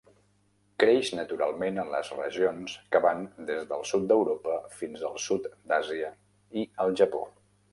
Creix 0.83 1.09
naturalment 1.17 1.75
en 1.83 1.91
les 1.95 2.09
regions 2.21 2.73
que 2.95 3.01
van 3.07 3.21
des 3.51 3.67
del 3.73 3.85
sud 3.91 4.09
d'Europa 4.13 4.57
fins 4.81 5.05
al 5.11 5.21
sud 5.29 5.47
d'Àsia 5.73 6.11
i 6.63 6.69
el 6.87 6.99
Japó. 7.03 7.23